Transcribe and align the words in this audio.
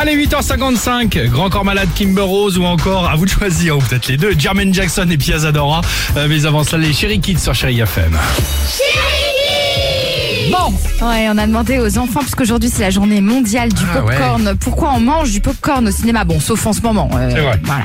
Allez, 0.00 0.14
8h55, 0.26 1.28
Grand 1.30 1.50
Corps 1.50 1.64
Malade, 1.64 1.88
Kimber 1.96 2.22
Rose 2.22 2.56
ou 2.56 2.64
encore, 2.64 3.08
à 3.08 3.16
vous 3.16 3.24
de 3.24 3.30
choisir, 3.30 3.76
ou 3.76 3.80
peut-être 3.80 4.06
les 4.06 4.16
deux, 4.16 4.32
Jermaine 4.38 4.72
Jackson 4.72 5.06
et 5.10 5.16
Pia 5.18 5.38
Zadora. 5.38 5.80
Euh, 6.16 6.26
mais 6.28 6.46
avant 6.46 6.62
cela, 6.62 6.86
les 6.86 6.92
Chéri 6.92 7.20
Kids 7.20 7.38
sur 7.38 7.52
Chéri 7.54 7.80
FM. 7.80 8.16
Bon, 10.52 10.72
ouais, 11.06 11.26
on 11.30 11.36
a 11.38 11.46
demandé 11.48 11.80
aux 11.80 11.98
enfants, 11.98 12.20
puisqu'aujourd'hui 12.20 12.70
c'est 12.72 12.82
la 12.82 12.90
journée 12.90 13.20
mondiale 13.20 13.72
du 13.72 13.82
Ah 13.92 14.04
ouais. 14.04 14.14
popcorn, 14.16 14.56
pourquoi 14.60 14.92
on 14.94 15.00
mange 15.00 15.32
du 15.32 15.40
popcorn 15.40 15.88
au 15.88 15.90
cinéma? 15.90 16.22
Bon, 16.24 16.38
sauf 16.38 16.64
en 16.66 16.72
ce 16.72 16.80
moment. 16.80 17.10
euh, 17.16 17.30
C'est 17.34 17.40
vrai. 17.40 17.60
Voilà. 17.64 17.84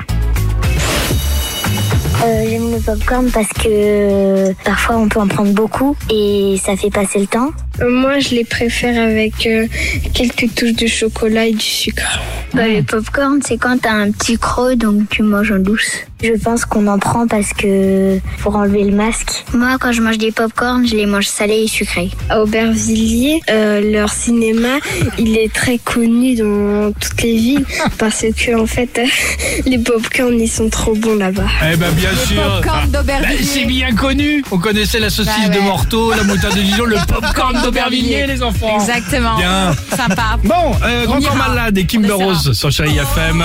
Euh, 2.26 2.46
J'aime 2.50 2.72
le 2.72 2.80
popcorn 2.80 3.30
parce 3.32 3.48
que 3.50 3.66
euh, 3.68 4.54
parfois 4.64 4.98
on 4.98 5.10
peut 5.10 5.20
en 5.20 5.28
prendre 5.28 5.52
beaucoup 5.52 5.98
et 6.10 6.58
ça 6.64 6.78
fait 6.78 6.90
passer 6.92 7.20
le 7.20 7.28
temps. 7.28 7.50
Euh, 7.82 7.90
Moi, 7.90 8.20
je 8.20 8.30
les 8.30 8.44
préfère 8.46 9.02
avec 9.04 9.46
euh, 9.46 9.68
quelques 10.14 10.54
touches 10.56 10.74
de 10.74 10.88
chocolat 10.88 11.46
et 11.48 11.54
du 11.54 11.60
sucre. 11.66 12.20
Bah, 12.54 12.68
le 12.68 12.84
popcorn, 12.84 13.40
c'est 13.44 13.58
quand 13.58 13.80
t'as 13.82 13.94
un 13.94 14.12
petit 14.12 14.38
creux, 14.38 14.76
donc 14.76 15.10
tu 15.10 15.24
manges 15.24 15.52
en 15.52 15.58
douce. 15.60 15.90
Je 16.24 16.34
pense 16.42 16.64
qu'on 16.66 16.86
en 16.88 17.00
prend 17.00 17.28
parce 17.28 17.52
que 17.52 18.20
pour 18.42 18.56
enlever 18.56 18.84
le 18.84 18.96
masque. 18.96 19.44
Moi, 19.54 19.76
quand 19.80 19.92
je 19.92 20.02
mange 20.02 20.20
des 20.20 20.32
popcorn, 20.32 20.88
je 20.88 20.96
les 20.96 21.08
mange 21.08 21.26
salés 21.28 21.64
et 21.64 21.68
sucrés. 21.68 22.12
À 22.30 22.42
Aubervilliers, 22.44 23.42
euh, 23.50 23.92
leur 23.92 24.10
cinéma, 24.14 24.78
il 25.18 25.36
est 25.38 25.52
très 25.52 25.80
connu 25.80 26.36
dans 26.36 26.94
toutes 26.94 27.22
les 27.24 27.36
villes 27.36 27.66
parce 27.98 28.22
que 28.38 28.56
en 28.58 28.68
fait, 28.68 29.02
les 29.66 29.80
popcorn 29.80 30.40
ils 30.40 30.48
sont 30.48 30.70
trop 30.70 30.94
bons 30.96 31.16
là-bas. 31.16 31.48
Eh 31.74 31.76
ben, 31.76 31.92
bien 31.92 32.16
sûr. 32.16 32.42
popcorn 32.62 32.90
Bah, 32.92 33.00
d'Aubervilliers. 33.00 33.44
c'est 33.44 33.66
bien 33.66 33.94
connu. 33.96 34.44
On 34.52 34.60
connaissait 34.60 35.00
la 35.00 35.10
saucisse 35.10 35.34
Bah 35.48 35.50
ouais. 35.50 35.56
de 35.56 35.62
Morteau, 35.62 36.12
la 36.14 36.24
moutarde 36.24 36.56
de 36.56 36.62
Dijon, 36.62 36.86
le 36.86 36.98
popcorn 37.08 37.62
d'Aubervilliers, 37.64 38.28
les 38.28 38.44
enfants. 38.44 38.80
Exactement. 38.80 39.38
Bien. 39.38 39.74
Sympa. 39.96 40.38
Bon, 40.44 40.76
euh, 40.84 41.06
Grand 41.06 41.22
Corps. 41.22 41.36
Malade 41.36 41.78
et 41.78 41.86
Kimber. 41.86 42.12
Rose 42.12 42.54
sur 42.54 42.72
Chéri 42.72 42.98
FM. 42.98 43.44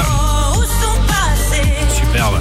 Superbe. 1.95 2.41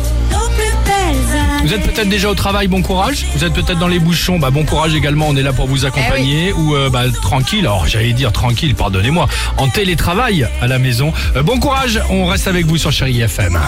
Vous 1.64 1.74
êtes 1.74 1.84
peut-être 1.84 2.08
déjà 2.08 2.30
au 2.30 2.36
travail, 2.36 2.68
bon 2.68 2.82
courage. 2.82 3.26
Vous 3.36 3.44
êtes 3.44 3.54
peut-être 3.54 3.80
dans 3.80 3.88
les 3.90 4.00
bouchons, 4.00 4.40
bah 4.40 4.52
bon 4.52 4.64
courage 4.64 4.96
également. 4.96 5.28
On 5.28 5.36
est 5.36 5.44
là 5.44 5.52
pour 5.52 5.68
vous 5.68 5.86
accompagner 5.86 6.54
ou 6.54 6.76
euh, 6.76 6.90
bah, 6.90 7.04
tranquille. 7.22 7.66
Alors 7.66 7.86
j'allais 7.86 8.14
dire 8.14 8.32
tranquille, 8.32 8.74
pardonnez-moi. 8.74 9.28
En 9.58 9.68
télétravail 9.68 10.48
à 10.62 10.68
la 10.68 10.80
maison. 10.80 11.12
Euh, 11.36 11.44
bon 11.44 11.60
courage. 11.60 12.02
On 12.10 12.26
reste 12.26 12.48
avec 12.48 12.66
vous 12.66 12.78
sur 12.78 12.92
Chéri 12.92 13.20
FM. 13.22 13.60